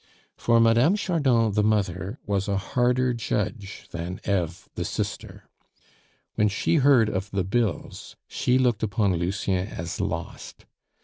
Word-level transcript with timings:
For 0.35 0.59
Mme. 0.59 0.95
Chardon 0.95 1.51
the 1.51 1.61
mother 1.61 2.17
was 2.25 2.47
a 2.47 2.57
harder 2.57 3.13
judge 3.13 3.85
than 3.91 4.19
Eve 4.27 4.67
the 4.73 4.83
sister. 4.83 5.47
When 6.33 6.47
she 6.47 6.77
heard 6.77 7.07
of 7.07 7.29
the 7.29 7.43
bills, 7.43 8.15
she 8.27 8.57
looked 8.57 8.81
upon 8.81 9.13
Lucien 9.13 9.67
as 9.67 10.01
lost. 10.01 10.65